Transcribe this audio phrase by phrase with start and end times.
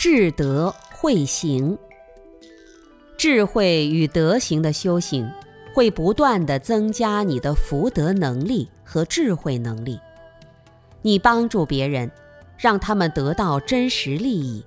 [0.00, 1.76] 智德慧行，
[3.18, 5.30] 智慧与德行的修行，
[5.74, 10.00] 会不断的增加你的福德能力和智慧能力。
[11.02, 12.10] 你帮助别人，
[12.56, 14.64] 让他们得到真实利益，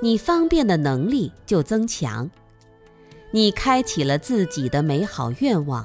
[0.00, 2.30] 你方便的能力就增强。
[3.32, 5.84] 你开启了自己的美好愿望，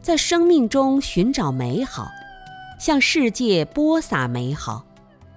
[0.00, 2.06] 在生命中寻找美好，
[2.78, 4.86] 向世界播撒美好，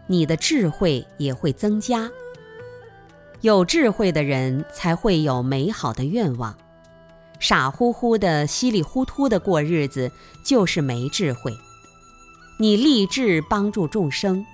[0.06, 2.08] 你的智慧也会增加。
[3.44, 6.56] 有智慧的人才会有美好的愿望，
[7.42, 10.10] 傻乎乎的、稀里糊涂的过日子
[10.46, 11.54] 就是没智慧。
[12.58, 14.46] 你立志帮助众生，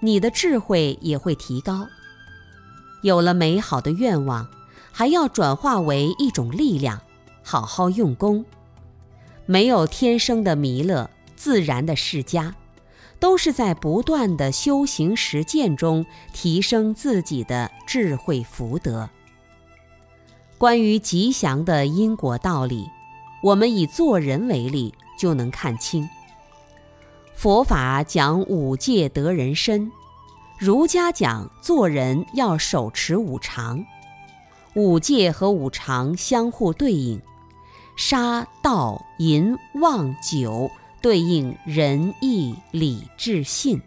[0.00, 1.86] 你的智慧也会提高。
[3.00, 4.46] 有了美好的愿望，
[4.92, 7.00] 还要转化为一种力量，
[7.42, 8.44] 好好用功。
[9.46, 12.52] 没有天生的弥勒，自然的释迦。
[13.18, 19.08] 都是在不断的修行实践中提升自己的智慧福德。
[20.58, 22.88] 关于吉祥的因果道理，
[23.42, 26.08] 我们以做人为例就能看清。
[27.34, 29.92] 佛法讲五戒得人身，
[30.58, 33.84] 儒家讲做人要手持五常，
[34.74, 37.20] 五戒和五常相互对应，
[37.96, 40.70] 杀盗淫妄酒。
[41.06, 43.80] 对应仁义礼智信，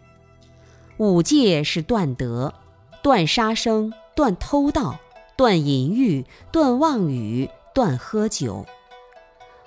[0.96, 2.54] 五戒是断德，
[3.02, 4.98] 断杀生，断偷盗，
[5.36, 8.64] 断淫欲，断妄语，断喝酒。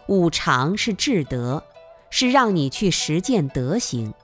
[0.08, 1.64] 五常是智德，
[2.10, 4.16] 是让你去实践德行。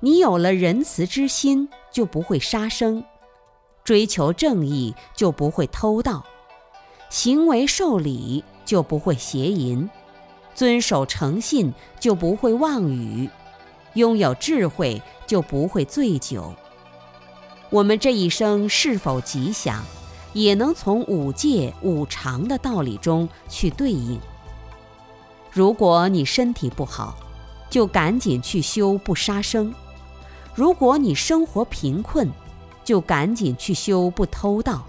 [0.00, 3.04] 你有了仁慈之心，就不会杀生；
[3.84, 6.24] 追求正义，就不会偷盗；
[7.10, 9.88] 行为受礼，就不会邪淫。
[10.60, 13.30] 遵守诚信就不会妄语，
[13.94, 16.54] 拥有智慧就不会醉酒。
[17.70, 19.82] 我们这一生是否吉祥，
[20.34, 24.20] 也能从五戒五常的道理中去对应。
[25.50, 27.16] 如果你身体不好，
[27.70, 29.72] 就赶紧去修不杀生；
[30.54, 32.30] 如果你生活贫困，
[32.84, 34.84] 就赶紧去修不偷盗；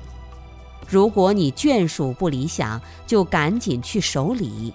[0.85, 4.73] 如果你眷属不理想，就赶紧去守礼。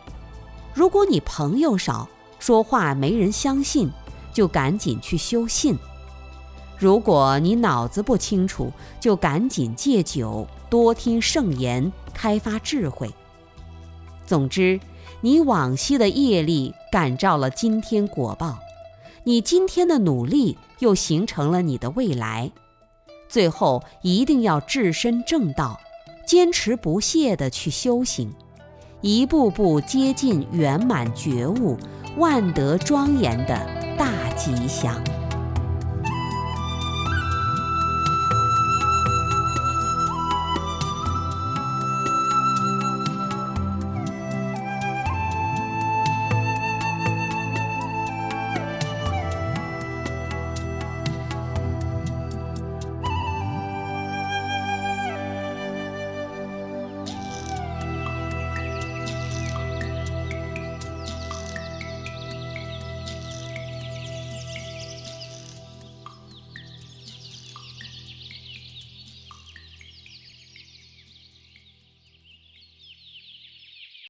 [0.77, 2.07] 如果你朋友少，
[2.39, 3.91] 说话没人相信，
[4.31, 5.75] 就赶紧去修信；
[6.77, 8.71] 如果你脑子不清楚，
[9.01, 13.11] 就赶紧戒酒，多听圣言，开发智慧。
[14.27, 14.79] 总之，
[15.23, 18.59] 你往昔的业力感召了今天果报，
[19.25, 22.53] 你今天的努力又形成了你的未来。
[23.31, 25.81] 最后一定要置身正道，
[26.27, 28.31] 坚持不懈地去修行。
[29.01, 31.77] 一步步接近圆满觉悟、
[32.17, 33.59] 万德庄严的
[33.97, 35.16] 大吉祥。